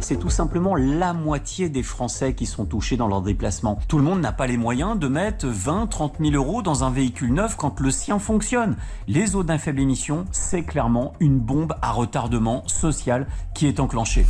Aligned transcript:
C'est 0.00 0.18
tout 0.18 0.30
simplement 0.30 0.74
la 0.74 1.12
moitié 1.12 1.68
des 1.68 1.82
Français 1.82 2.34
qui 2.34 2.46
sont 2.46 2.64
touchés 2.64 2.96
dans 2.96 3.06
leur 3.06 3.20
déplacement. 3.20 3.78
Tout 3.86 3.98
le 3.98 4.02
monde 4.04 4.20
n'a 4.20 4.32
pas 4.32 4.46
les 4.46 4.56
moyens 4.56 4.98
de 4.98 5.08
mettre 5.08 5.46
20, 5.46 5.88
30 5.88 6.14
000 6.20 6.32
euros 6.32 6.62
dans 6.62 6.84
un 6.84 6.90
véhicule 6.90 7.34
neuf 7.34 7.54
quand 7.54 7.78
le 7.80 7.90
sien 7.90 8.18
fonctionne. 8.18 8.76
Les 9.08 9.26
zones 9.26 9.46
d'un 9.46 9.58
faible 9.58 9.80
émission, 9.80 10.24
c'est 10.32 10.62
clairement 10.62 11.12
une 11.20 11.38
bombe 11.38 11.74
à 11.82 11.92
retardement 11.92 12.66
social 12.66 13.26
qui 13.54 13.66
est 13.66 13.78
enclenchée. 13.78 14.24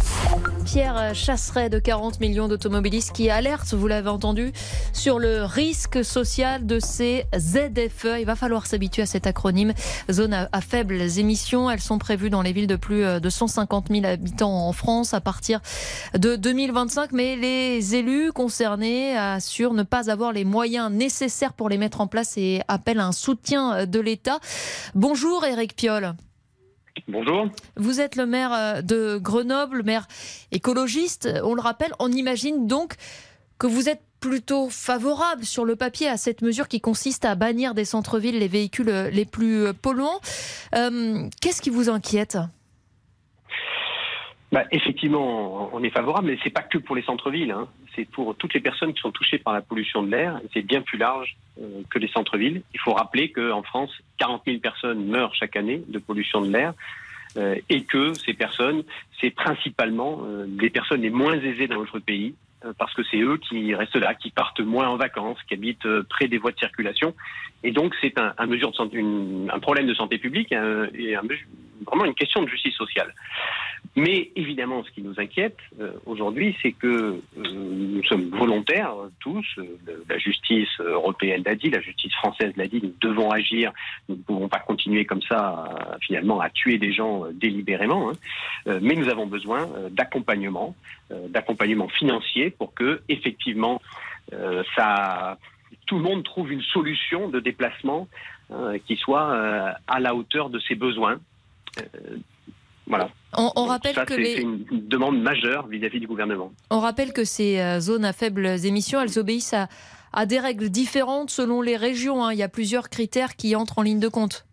Pierre 0.65 1.15
Chasseret 1.15 1.71
de 1.71 1.79
40 1.79 2.21
millions 2.21 2.49
d'automobilistes 2.49 3.13
qui 3.13 3.31
alertent, 3.31 3.73
vous 3.73 3.87
l'avez 3.87 4.11
entendu, 4.11 4.53
sur 4.93 5.19
le 5.19 5.45
risque 5.45 6.05
social 6.05 6.67
de 6.67 6.81
ces 6.81 7.27
ZFE. 7.39 8.19
Il 8.19 8.27
va 8.27 8.35
falloir 8.35 8.67
s'habituer 8.67 9.03
à 9.03 9.07
cet 9.07 9.27
acronyme. 9.27 9.73
Zone 10.11 10.35
à, 10.35 10.49
à 10.53 10.61
faibles 10.61 11.01
émissions, 11.19 11.71
elles 11.71 11.81
sont 11.81 11.99
prévues 11.99 12.31
dans 12.31 12.43
les 12.43 12.53
villes 12.53 12.67
de 12.67 12.77
plus 12.77 13.21
de 13.21 13.31
150 13.31 13.87
000 13.89 14.05
habitants 14.05 14.69
en 14.69 14.73
France 14.73 15.15
à 15.15 15.21
partir 15.21 15.60
de 16.17 16.37
2025. 16.37 17.13
Mais 17.13 17.37
les 17.37 17.95
élus 17.95 18.33
concernés 18.33 19.17
assurent 19.17 19.75
ne 19.75 19.83
pas 19.83 20.11
avoir 20.11 20.33
les 20.33 20.45
moyens 20.45 20.91
nécessaires 20.91 21.53
pour 21.53 21.69
les 21.69 21.79
mettre 21.79 22.01
en 22.01 22.07
place 22.07 22.37
et 22.37 22.61
appellent 22.69 23.01
un 23.01 23.13
soutien 23.13 23.87
de 23.87 24.01
l'État. 24.01 24.41
Bonjour 24.95 25.45
Eric 25.45 25.77
Piolle. 25.77 26.15
Bonjour. 27.09 27.49
Vous 27.77 28.01
êtes 28.01 28.17
le 28.17 28.27
maire 28.27 28.83
de 28.83 29.19
Grenoble, 29.19 29.83
maire 29.85 30.07
écologiste. 30.53 31.29
On 31.45 31.55
le 31.55 31.61
rappelle, 31.61 31.93
on 31.99 32.11
imagine 32.11 32.67
donc 32.67 32.95
que 33.59 33.67
vous 33.67 33.89
êtes 33.89 34.03
plutôt 34.21 34.69
favorable 34.69 35.45
sur 35.45 35.65
le 35.65 35.77
papier 35.77 36.09
à 36.09 36.17
cette 36.17 36.43
mesure 36.43 36.69
qui 36.69 36.81
consiste 36.81 37.25
à 37.25 37.35
bannir 37.35 37.75
des 37.75 37.85
centres-villes 37.85 38.39
les 38.39 38.49
véhicules 38.49 38.91
les 39.13 39.25
plus 39.25 39.73
polluants. 39.75 40.21
Euh, 40.75 41.29
Qu'est-ce 41.41 41.63
qui 41.63 41.71
vous 41.71 41.89
inquiète? 41.89 42.39
Bah, 44.53 44.65
effectivement, 44.73 45.71
on 45.73 45.83
est 45.83 45.91
favorable, 45.91 46.29
mais 46.29 46.39
c'est 46.43 46.51
pas 46.51 46.63
que 46.63 46.79
pour 46.79 46.97
les 46.97 47.03
centres-villes. 47.03 47.53
Hein. 47.53 47.69
C'est 47.95 48.05
pour 48.05 48.35
toutes 48.35 48.55
les 48.55 48.61
personnes 48.61 48.93
qui 48.93 49.01
sont 49.01 49.13
touchées 49.13 49.39
par 49.39 49.53
la 49.53 49.61
pollution 49.61 50.03
de 50.03 50.11
l'air. 50.11 50.41
C'est 50.53 50.63
bien 50.63 50.83
plus 50.83 50.99
large 50.99 51.37
euh, 51.61 51.83
que 51.89 51.99
les 51.99 52.09
centres-villes. 52.09 52.63
Il 52.75 52.81
faut 52.81 52.93
rappeler 52.93 53.31
qu'en 53.31 53.63
France, 53.63 53.91
40 54.19 54.43
000 54.47 54.59
personnes 54.59 55.07
meurent 55.07 55.35
chaque 55.35 55.55
année 55.57 55.83
de 55.87 55.99
pollution 55.99 56.41
de 56.41 56.51
l'air. 56.51 56.75
Euh, 57.37 57.57
et 57.69 57.85
que 57.85 58.13
ces 58.15 58.35
personnes, 58.35 58.83
c'est 59.21 59.31
principalement 59.31 60.23
euh, 60.25 60.47
les 60.61 60.71
personnes 60.71 61.03
les 61.03 61.11
moins 61.11 61.35
aisées 61.35 61.69
dans 61.69 61.79
notre 61.79 62.01
pays, 62.01 62.35
euh, 62.65 62.73
parce 62.77 62.93
que 62.93 63.03
c'est 63.05 63.21
eux 63.21 63.37
qui 63.37 63.73
restent 63.75 63.97
là, 63.97 64.15
qui 64.15 64.31
partent 64.31 64.61
moins 64.61 64.89
en 64.89 64.97
vacances, 64.97 65.39
qui 65.47 65.55
habitent 65.55 65.87
près 66.09 66.27
des 66.27 66.39
voies 66.39 66.51
de 66.51 66.59
circulation. 66.59 67.15
Et 67.63 67.71
donc 67.71 67.95
c'est 68.01 68.19
un, 68.19 68.35
un, 68.37 68.47
mesure 68.47 68.73
de 68.73 68.77
santé, 68.77 68.97
une, 68.97 69.49
un 69.53 69.61
problème 69.61 69.87
de 69.87 69.95
santé 69.95 70.19
publique 70.19 70.53
un, 70.53 70.89
et 70.93 71.15
un, 71.15 71.23
vraiment 71.87 72.05
une 72.05 72.15
question 72.15 72.43
de 72.43 72.49
justice 72.49 72.75
sociale. 72.75 73.15
Mais 73.97 74.31
évidemment, 74.37 74.85
ce 74.85 74.91
qui 74.93 75.03
nous 75.03 75.19
inquiète 75.19 75.59
euh, 75.81 75.93
aujourd'hui, 76.07 76.57
c'est 76.63 76.71
que 76.71 76.87
euh, 76.87 77.21
nous 77.37 78.05
sommes 78.05 78.31
volontaires 78.31 78.95
tous. 79.19 79.45
Euh, 79.59 79.79
la 80.09 80.17
justice 80.17 80.69
européenne 80.79 81.43
l'a 81.45 81.57
dit, 81.57 81.71
la 81.71 81.81
justice 81.81 82.15
française 82.15 82.53
l'a 82.57 82.69
dit. 82.69 82.81
Nous 82.83 82.95
devons 83.01 83.31
agir. 83.31 83.73
Nous 84.09 84.15
ne 84.17 84.23
pouvons 84.23 84.49
pas 84.49 84.61
continuer 84.61 85.05
comme 85.05 85.23
ça, 85.23 85.69
finalement, 86.03 86.41
à 86.41 86.51
tuer 86.51 86.79
des 86.79 86.93
gens 86.93 87.25
délibérément. 87.33 88.11
Hein. 88.11 88.79
mais 88.81 88.95
nous 88.95 89.09
avons 89.09 89.27
besoin 89.27 89.69
d'accompagnement, 89.91 90.77
d'accompagnement 91.29 91.89
financier 91.89 92.51
pour 92.51 92.75
que, 92.75 93.03
effectivement, 93.09 93.81
tout 94.31 95.97
le 95.97 96.03
monde 96.03 96.23
trouve 96.23 96.53
une 96.53 96.63
solution 96.63 97.29
de 97.29 97.41
déplacement 97.41 98.09
qui 98.87 98.97
soit 98.97 99.75
à 99.87 100.01
la 100.01 100.15
hauteur 100.15 100.51
de 100.51 100.59
ses 100.61 100.75
besoins. 100.75 101.19
Voilà. 102.91 103.09
On, 103.39 103.51
on 103.57 103.65
rappelle 103.65 103.95
Ça, 103.95 104.05
que 104.05 104.15
c'est 104.15 104.21
les... 104.21 104.35
c'est 104.37 104.43
une 104.43 104.67
demande 104.71 105.23
majeure 105.23 105.67
vis-à-vis 105.69 106.01
du 106.01 106.07
gouvernement. 106.07 106.53
On 106.71 106.81
rappelle 106.81 107.13
que 107.13 107.25
ces 107.25 107.59
euh, 107.61 107.81
zones 107.81 108.05
à 108.05 108.13
faibles 108.13 108.47
émissions, 108.67 109.01
elles 109.01 109.19
obéissent 109.19 109.55
à, 109.55 109.69
à 110.13 110.27
des 110.27 110.41
règles 110.41 110.69
différentes 110.69 111.31
selon 111.31 111.63
les 111.63 111.77
régions. 111.77 112.25
hein. 112.25 112.33
Il 112.33 112.39
y 112.39 112.43
a 112.43 112.49
plusieurs 112.49 112.91
critères 112.91 113.37
qui 113.37 113.55
entrent 113.57 113.79
en 113.79 113.83
ligne 113.83 114.01
de 114.01 114.09
compte. 114.09 114.45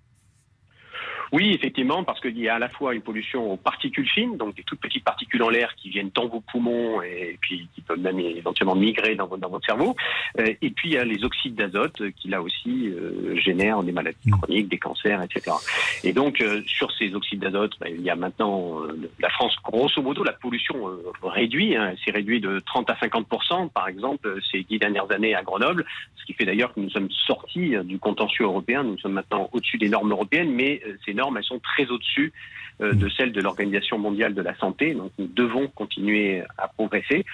Oui, 1.31 1.53
effectivement, 1.53 2.03
parce 2.03 2.19
qu'il 2.21 2.37
y 2.39 2.47
a 2.47 2.55
à 2.55 2.59
la 2.59 2.69
fois 2.69 2.93
une 2.93 3.01
pollution 3.01 3.51
aux 3.51 3.57
particules 3.57 4.07
fines, 4.07 4.37
donc 4.37 4.55
des 4.55 4.63
toutes 4.63 4.79
petites 4.79 5.03
particules 5.03 5.43
en 5.43 5.49
l'air 5.49 5.75
qui 5.75 5.89
viennent 5.89 6.11
dans 6.13 6.27
vos 6.27 6.41
poumons 6.41 7.01
et 7.01 7.37
puis 7.41 7.67
qui 7.75 7.81
peuvent 7.81 7.99
même 7.99 8.19
éventuellement 8.19 8.75
migrer 8.75 9.15
dans 9.15 9.27
votre, 9.27 9.65
cerveau. 9.65 9.95
Euh, 10.39 10.53
et 10.61 10.69
puis 10.69 10.89
il 10.89 10.93
y 10.93 10.97
a 10.97 11.05
les 11.05 11.23
oxydes 11.23 11.55
d'azote 11.55 12.01
qui 12.15 12.29
là 12.29 12.41
aussi 12.41 12.89
euh, 12.89 13.35
génèrent 13.35 13.83
des 13.83 13.91
maladies 13.91 14.29
chroniques, 14.29 14.69
des 14.69 14.77
cancers, 14.77 15.21
etc. 15.21 15.55
Et 16.03 16.13
donc 16.13 16.41
euh, 16.41 16.61
sur 16.65 16.91
ces 16.93 17.13
oxydes 17.15 17.39
d'azote, 17.39 17.73
ben, 17.79 17.93
il 17.93 18.01
y 18.01 18.09
a 18.09 18.15
maintenant 18.15 18.81
euh, 18.81 19.09
la 19.19 19.29
France, 19.29 19.55
grosso 19.63 20.01
modo, 20.01 20.23
la 20.23 20.33
pollution 20.33 20.87
euh, 20.87 21.11
réduit, 21.23 21.75
hein, 21.75 21.93
c'est 22.03 22.11
réduit 22.11 22.39
de 22.39 22.59
30 22.59 22.89
à 22.89 22.93
50% 22.93 23.69
par 23.69 23.87
exemple 23.87 24.39
ces 24.51 24.63
dix 24.63 24.79
dernières 24.79 25.11
années 25.11 25.35
à 25.35 25.43
Grenoble, 25.43 25.85
ce 26.15 26.25
qui 26.25 26.33
fait 26.33 26.45
d'ailleurs 26.45 26.73
que 26.73 26.79
nous 26.79 26.89
sommes 26.89 27.09
sortis 27.25 27.75
euh, 27.75 27.83
du 27.83 27.99
contentieux 27.99 28.45
européen, 28.45 28.83
nous 28.83 28.97
sommes 28.97 29.13
maintenant 29.13 29.49
au-dessus 29.53 29.77
des 29.77 29.89
normes 29.89 30.11
européennes, 30.11 30.51
mais 30.51 30.81
euh, 30.85 30.97
ces 31.05 31.13
normes, 31.17 31.37
elles 31.37 31.43
sont 31.43 31.59
très 31.59 31.87
au-dessus 31.87 32.31
euh, 32.79 32.93
de 32.93 33.09
celles 33.09 33.31
de 33.31 33.41
l'Organisation 33.41 33.97
mondiale 33.97 34.35
de 34.35 34.41
la 34.43 34.55
santé. 34.55 34.93
Donc 34.93 35.11
nous 35.17 35.25
devons 35.25 35.67
continuer 35.67 36.43
à 36.59 36.67
progresser. 36.67 37.25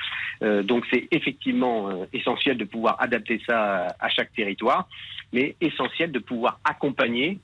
Euh, 0.41 0.63
donc 0.63 0.85
c'est 0.89 1.09
effectivement 1.11 1.89
euh, 1.89 2.05
essentiel 2.13 2.57
de 2.57 2.63
pouvoir 2.63 2.95
adapter 3.01 3.41
ça 3.45 3.87
à, 3.87 4.05
à 4.05 4.09
chaque 4.09 4.31
territoire, 4.31 4.87
mais 5.33 5.57
essentiel 5.59 6.13
de 6.13 6.19
pouvoir 6.19 6.61
accompagner 6.63 7.39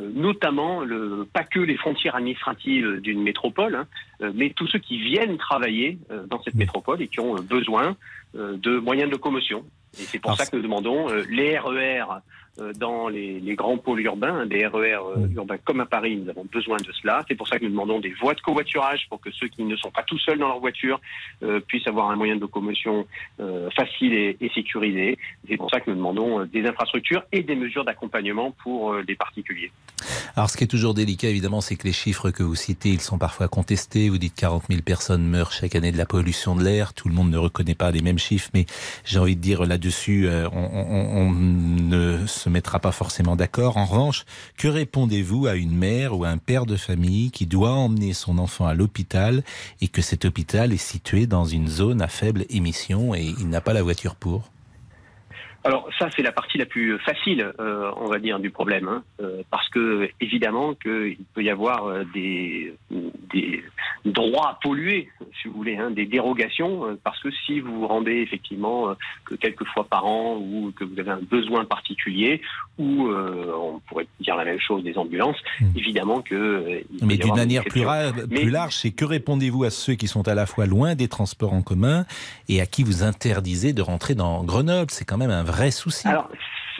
notamment 0.00 0.80
le, 0.80 1.28
pas 1.30 1.44
que 1.44 1.60
les 1.60 1.76
frontières 1.76 2.16
administratives 2.16 3.02
d'une 3.02 3.22
métropole, 3.22 3.74
hein, 3.74 3.86
mais 4.32 4.48
tous 4.48 4.66
ceux 4.66 4.78
qui 4.78 4.96
viennent 4.96 5.36
travailler 5.36 5.98
dans 6.30 6.42
cette 6.42 6.54
métropole 6.54 7.02
et 7.02 7.08
qui 7.08 7.20
ont 7.20 7.34
besoin 7.34 7.94
de 8.32 8.78
moyens 8.78 9.10
de 9.10 9.12
locomotion. 9.12 9.66
Et 10.00 10.04
c'est 10.04 10.18
pour 10.18 10.30
Alors, 10.30 10.38
ça 10.38 10.46
que 10.46 10.56
nous 10.56 10.62
demandons 10.62 11.08
les 11.28 11.58
RER 11.58 12.04
euh, 12.51 12.51
dans 12.76 13.08
les, 13.08 13.40
les 13.40 13.54
grands 13.54 13.78
pôles 13.78 14.02
urbains, 14.02 14.40
hein, 14.40 14.46
des 14.46 14.66
RER 14.66 14.94
euh, 15.16 15.26
urbains 15.36 15.56
comme 15.64 15.80
à 15.80 15.86
Paris, 15.86 16.16
nous 16.16 16.28
avons 16.28 16.44
besoin 16.44 16.76
de 16.76 16.92
cela. 17.00 17.24
C'est 17.28 17.34
pour 17.34 17.48
ça 17.48 17.58
que 17.58 17.64
nous 17.64 17.70
demandons 17.70 17.98
des 18.00 18.12
voies 18.20 18.34
de 18.34 18.40
covoiturage 18.40 19.06
pour 19.08 19.20
que 19.20 19.30
ceux 19.32 19.48
qui 19.48 19.64
ne 19.64 19.74
sont 19.76 19.90
pas 19.90 20.02
tout 20.02 20.18
seuls 20.18 20.38
dans 20.38 20.48
leur 20.48 20.60
voiture 20.60 21.00
euh, 21.42 21.60
puissent 21.60 21.86
avoir 21.86 22.10
un 22.10 22.16
moyen 22.16 22.36
de 22.36 22.40
locomotion 22.42 23.06
euh, 23.40 23.70
facile 23.70 24.12
et, 24.12 24.36
et 24.40 24.50
sécurisé. 24.50 25.16
C'est 25.48 25.56
pour 25.56 25.70
ça 25.70 25.80
que 25.80 25.90
nous 25.90 25.96
demandons 25.96 26.40
euh, 26.40 26.44
des 26.46 26.64
infrastructures 26.66 27.22
et 27.32 27.42
des 27.42 27.54
mesures 27.56 27.84
d'accompagnement 27.84 28.50
pour 28.62 28.92
euh, 28.92 29.02
les 29.08 29.14
particuliers. 29.16 29.72
Alors, 30.36 30.50
ce 30.50 30.56
qui 30.56 30.64
est 30.64 30.68
toujours 30.68 30.94
délicat, 30.94 31.28
évidemment, 31.28 31.60
c'est 31.60 31.76
que 31.76 31.84
les 31.86 31.92
chiffres 31.92 32.30
que 32.30 32.42
vous 32.42 32.54
citez, 32.54 32.88
ils 32.90 33.00
sont 33.00 33.18
parfois 33.18 33.48
contestés. 33.48 34.08
Vous 34.08 34.18
dites 34.18 34.34
40 34.34 34.64
000 34.68 34.82
personnes 34.82 35.26
meurent 35.26 35.52
chaque 35.52 35.74
année 35.74 35.92
de 35.92 35.98
la 35.98 36.06
pollution 36.06 36.56
de 36.56 36.62
l'air. 36.64 36.92
Tout 36.94 37.08
le 37.08 37.14
monde 37.14 37.30
ne 37.30 37.38
reconnaît 37.38 37.74
pas 37.74 37.90
les 37.90 38.02
mêmes 38.02 38.18
chiffres, 38.18 38.50
mais 38.54 38.66
j'ai 39.04 39.18
envie 39.18 39.36
de 39.36 39.40
dire 39.40 39.64
là-dessus, 39.64 40.26
euh, 40.28 40.48
on, 40.52 40.58
on- 40.58 40.92
on 41.12 41.30
ne 41.32 42.26
se 42.42 42.48
mettra 42.48 42.80
pas 42.80 42.92
forcément 42.92 43.36
d'accord. 43.36 43.76
En 43.76 43.84
revanche, 43.84 44.24
que 44.58 44.66
répondez-vous 44.68 45.46
à 45.46 45.54
une 45.54 45.76
mère 45.76 46.18
ou 46.18 46.24
à 46.24 46.28
un 46.28 46.38
père 46.38 46.66
de 46.66 46.76
famille 46.76 47.30
qui 47.30 47.46
doit 47.46 47.70
emmener 47.70 48.12
son 48.12 48.38
enfant 48.38 48.66
à 48.66 48.74
l'hôpital 48.74 49.42
et 49.80 49.88
que 49.88 50.02
cet 50.02 50.24
hôpital 50.24 50.72
est 50.72 50.76
situé 50.76 51.26
dans 51.26 51.44
une 51.44 51.68
zone 51.68 52.02
à 52.02 52.08
faible 52.08 52.44
émission 52.50 53.14
et 53.14 53.22
il 53.22 53.48
n'a 53.48 53.60
pas 53.60 53.72
la 53.72 53.82
voiture 53.82 54.16
pour? 54.16 54.50
Alors 55.64 55.88
ça, 55.96 56.08
c'est 56.16 56.22
la 56.22 56.32
partie 56.32 56.58
la 56.58 56.66
plus 56.66 56.98
facile, 56.98 57.52
euh, 57.60 57.92
on 57.96 58.06
va 58.06 58.18
dire, 58.18 58.40
du 58.40 58.50
problème, 58.50 58.88
hein, 58.88 59.04
euh, 59.20 59.42
parce 59.48 59.68
que 59.68 60.08
évidemment 60.20 60.74
qu'il 60.74 61.18
peut 61.34 61.44
y 61.44 61.50
avoir 61.50 61.86
euh, 61.86 62.02
des, 62.12 62.74
des 63.32 63.62
droits 64.04 64.48
à 64.48 64.58
polluer, 64.60 65.08
si 65.40 65.48
vous 65.48 65.54
voulez, 65.54 65.76
hein, 65.76 65.90
des 65.90 66.06
dérogations, 66.06 66.84
euh, 66.86 66.98
parce 67.02 67.20
que 67.20 67.30
si 67.46 67.60
vous 67.60 67.80
vous 67.80 67.86
rendez 67.86 68.16
effectivement 68.20 68.90
euh, 68.90 68.94
que 69.24 69.34
quelques 69.34 69.64
fois 69.66 69.84
par 69.84 70.04
an 70.06 70.36
ou 70.36 70.72
que 70.76 70.84
vous 70.84 70.98
avez 70.98 71.10
un 71.10 71.20
besoin 71.30 71.64
particulier, 71.64 72.40
ou 72.78 73.06
euh, 73.08 73.52
on 73.58 73.78
pourrait 73.88 74.06
dire 74.20 74.36
la 74.36 74.44
même 74.44 74.60
chose 74.60 74.82
des 74.84 74.96
ambulances, 74.98 75.36
Mm. 75.60 75.66
évidemment 75.76 76.20
que 76.22 76.82
Mais 77.02 77.16
d'une 77.16 77.34
manière 77.34 77.62
plus, 77.64 77.82
exceptions. 77.82 77.88
ra- 77.88 78.26
Mais- 78.30 78.40
plus 78.42 78.50
large, 78.50 78.74
c'est 78.74 78.90
que 78.90 79.04
répondez-vous 79.04 79.64
à 79.64 79.70
ceux 79.70 79.94
qui 79.94 80.08
sont 80.08 80.26
à 80.28 80.34
la 80.34 80.46
fois 80.46 80.66
loin 80.66 80.94
des 80.94 81.08
transports 81.08 81.52
en 81.52 81.62
commun 81.62 82.04
et 82.48 82.60
à 82.60 82.66
qui 82.66 82.82
vous 82.84 83.02
interdisez 83.02 83.72
de 83.72 83.82
rentrer 83.82 84.14
dans 84.14 84.42
Grenoble 84.44 84.90
C'est 84.90 85.04
quand 85.04 85.18
même 85.18 85.30
un 85.30 85.42
vrai 85.44 85.70
souci. 85.70 86.06
Alors, 86.08 86.28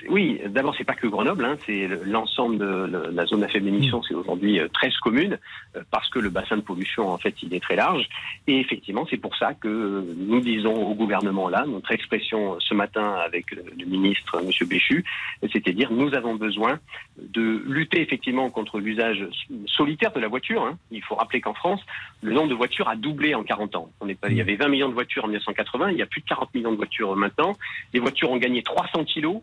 oui, 0.08 0.40
d'abord, 0.48 0.74
c'est 0.76 0.84
pas 0.84 0.94
que 0.94 1.06
Grenoble, 1.06 1.44
hein, 1.44 1.56
c'est 1.66 1.86
le- 1.86 2.02
l'ensemble 2.04 2.58
de 2.58 3.10
la 3.12 3.26
zone 3.26 3.42
à 3.44 3.48
faible 3.48 3.68
émission, 3.68 4.02
c'est 4.02 4.14
aujourd'hui 4.14 4.58
euh, 4.60 4.68
13 4.72 4.96
communes, 4.98 5.38
euh, 5.76 5.82
parce 5.90 6.08
que 6.10 6.18
le 6.18 6.30
bassin 6.30 6.56
de 6.56 6.62
pollution, 6.62 7.08
en 7.08 7.18
fait, 7.18 7.34
il 7.42 7.54
est 7.54 7.60
très 7.60 7.76
large. 7.76 8.08
Et 8.46 8.58
effectivement, 8.60 9.06
c'est 9.10 9.16
pour 9.16 9.36
ça 9.36 9.54
que 9.54 9.68
euh, 9.68 10.02
nous 10.16 10.40
disons 10.40 10.74
au 10.74 10.94
gouvernement, 10.94 11.48
là, 11.48 11.64
notre 11.66 11.92
expression 11.92 12.54
euh, 12.54 12.56
ce 12.60 12.74
matin 12.74 13.14
avec 13.24 13.50
le, 13.52 13.62
ministre, 13.86 14.36
euh, 14.36 14.40
M. 14.40 14.68
Béchu, 14.68 15.04
euh, 15.42 15.48
c'est-à-dire 15.52 15.90
nous 15.92 16.14
avons 16.14 16.34
besoin 16.34 16.78
de 17.18 17.62
lutter 17.66 18.00
effectivement 18.00 18.50
contre 18.50 18.78
l'usage 18.80 19.26
solitaire 19.66 20.12
de 20.12 20.20
la 20.20 20.28
voiture. 20.28 20.64
hein. 20.64 20.78
Il 20.90 21.02
faut 21.02 21.14
rappeler 21.14 21.40
qu'en 21.40 21.54
France, 21.54 21.80
le 22.22 22.32
nombre 22.32 22.48
de 22.48 22.54
voitures 22.54 22.88
a 22.88 22.96
doublé 22.96 23.34
en 23.34 23.42
40 23.42 23.76
ans. 23.76 23.90
On 24.00 24.08
est 24.08 24.14
pas, 24.14 24.28
il 24.30 24.36
y 24.36 24.40
avait 24.40 24.56
20 24.56 24.68
millions 24.68 24.88
de 24.88 24.94
voitures 24.94 25.24
en 25.24 25.28
1980, 25.28 25.90
il 25.90 25.98
y 25.98 26.02
a 26.02 26.06
plus 26.06 26.20
de 26.20 26.26
40 26.26 26.54
millions 26.54 26.72
de 26.72 26.76
voitures 26.76 27.14
maintenant. 27.16 27.52
Les 27.92 28.00
voitures 28.00 28.30
ont 28.30 28.36
gagné 28.38 28.62
300 28.62 29.04
kilos 29.04 29.40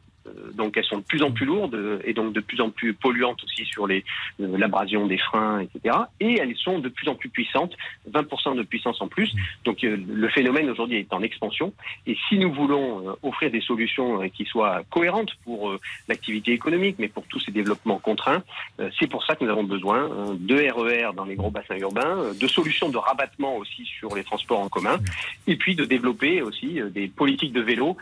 donc 0.54 0.78
elles 0.78 0.86
sont 0.86 0.98
de 0.98 1.04
plus 1.04 1.24
en 1.24 1.32
plus 1.32 1.46
lourdes 1.46 2.02
et 2.04 2.14
donc 2.14 2.34
de 2.34 2.40
plus 2.40 2.62
en 2.62 2.70
plus 2.70 2.94
polluantes 2.94 3.44
aussi 3.44 3.66
sur 3.66 3.88
les 3.88 4.04
l'abrasion 4.40 5.08
des 5.08 5.18
freins, 5.18 5.60
etc. 5.60 5.96
Et 6.20 6.38
elles 6.40 6.56
sont 6.56 6.80
de 6.80 6.90
plus 6.90 7.08
en 7.08 7.16
plus 7.16 7.30
puissantes, 7.30 7.76
20% 8.12 8.56
de 8.56 8.64
puissance 8.64 9.02
en 9.02 9.08
plus. 9.08 9.34
Donc 9.66 9.82
le 9.82 10.30
phénomène 10.30 10.70
aujourd'hui 10.70 10.98
est 10.98 11.14
en 11.14 11.22
expansion. 11.22 11.74
Et 12.08 12.18
si 12.28 12.38
nous 12.38 12.52
voulons 12.54 13.18
offrir 13.24 13.52
des 13.52 13.62
solutions 13.62 14.28
qui 14.30 14.46
soient 14.46 14.84
cohérentes 14.90 15.36
pour 15.44 15.76
l'activité 16.08 16.52
économique, 16.54 16.96
mais 17.00 17.08
pour 17.08 17.26
tous 17.28 17.40
ces 17.40 17.52
développements 17.52 18.00
contraints, 18.00 18.44
c'est 19.00 19.08
pour 19.08 19.26
ça 19.26 19.36
que 19.36 19.44
nous 19.44 19.52
avons 19.52 19.64
besoin 19.64 20.36
de 20.40 20.56
RER 20.56 21.12
e 21.12 21.14
dans 21.14 21.26
les 21.26 21.36
gros 21.36 21.52
bassins 21.52 21.78
urbains, 21.78 22.34
de 22.40 22.48
solutions 22.48 22.90
de 22.90 22.98
rabattement 22.98 23.58
aussi 23.58 23.86
sur 23.86 24.16
les 24.16 24.24
transports 24.24 24.60
en 24.60 24.70
commun, 24.70 24.98
et 25.48 25.56
puis 25.56 25.76
de 25.76 25.86
développer 25.86 26.42
aussi 26.42 26.80
des 26.92 27.08
politiques 27.08 27.54
de 27.54 27.62
vélo 27.62 27.98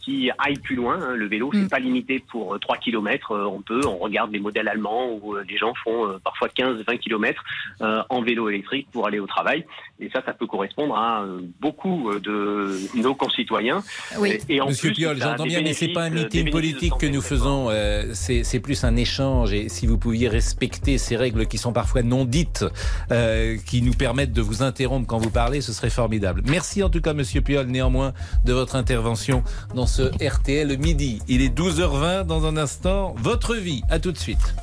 qui 0.00 0.30
aillent 0.38 0.58
plus 0.58 0.76
loin. 0.76 1.00
Hein. 1.00 1.14
Le 1.14 1.26
vélo, 1.26 1.50
mm. 1.62 1.68
pas 1.68 1.78
limité 1.78 2.22
pour 2.30 2.58
3 2.60 2.76
km. 2.78 3.34
On 3.36 3.60
peut, 3.60 3.80
on 3.86 3.98
regarde 3.98 4.32
les 4.32 4.40
modèles 4.40 4.68
allemands 4.68 5.10
où 5.12 5.36
les 5.36 5.56
gens 5.56 5.72
font 5.84 6.18
parfois 6.24 6.48
15-20 6.48 6.98
km 6.98 7.42
en 7.80 8.22
vélo 8.22 8.48
électrique 8.48 8.88
pour 8.92 9.06
aller 9.06 9.18
au 9.18 9.26
travail. 9.26 9.64
Et 10.00 10.10
ça, 10.10 10.22
ça 10.24 10.32
peut 10.32 10.46
correspondre 10.46 10.96
à 10.96 11.24
beaucoup 11.60 12.10
de 12.20 12.78
nos 12.96 13.14
concitoyens. 13.14 13.82
Oui. 14.18 14.38
Et 14.48 14.60
en 14.60 14.68
Monsieur 14.68 14.92
Piolle, 14.92 15.18
j'entends 15.20 15.44
bien, 15.44 15.62
mais 15.62 15.72
c'est 15.72 15.92
pas 15.92 16.04
un 16.04 16.10
meeting 16.10 16.50
politique 16.50 16.94
que 16.98 17.06
nous 17.06 17.22
faisons. 17.22 17.68
c'est 18.12 18.60
plus 18.60 18.84
un 18.84 18.96
échange. 18.96 19.52
Et 19.52 19.68
si 19.68 19.86
vous 19.86 19.98
pouviez 19.98 20.28
respecter 20.28 20.98
ces 20.98 21.16
règles 21.16 21.46
qui 21.46 21.58
sont 21.58 21.72
parfois 21.72 22.02
non 22.02 22.24
dites, 22.24 22.64
euh, 23.10 23.56
qui 23.66 23.82
nous 23.82 23.92
permettent 23.92 24.32
de 24.32 24.42
vous 24.42 24.62
interrompre 24.62 25.06
quand 25.06 25.18
vous 25.18 25.30
parlez, 25.30 25.60
ce 25.60 25.72
serait 25.72 25.90
formidable. 25.90 26.42
Merci 26.46 26.82
en 26.82 26.90
tout 26.90 27.00
cas, 27.00 27.12
Monsieur 27.12 27.40
Piolle, 27.40 27.66
néanmoins, 27.66 28.12
de 28.44 28.52
votre 28.52 28.76
intervention 28.76 29.42
dans 29.74 29.86
ce 29.86 30.02
RTL 30.24 30.78
midi. 30.78 31.20
Il 31.42 31.46
est 31.46 31.58
12h20 31.58 32.24
dans 32.24 32.46
un 32.46 32.56
instant. 32.56 33.16
Votre 33.18 33.56
vie, 33.56 33.82
à 33.90 33.98
tout 33.98 34.12
de 34.12 34.16
suite. 34.16 34.54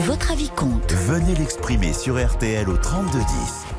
Votre 0.00 0.32
avis 0.32 0.50
compte. 0.50 0.92
Venez 0.92 1.34
l'exprimer 1.34 1.94
sur 1.94 2.22
RTL 2.22 2.68
au 2.68 2.76
3210. 2.76 3.75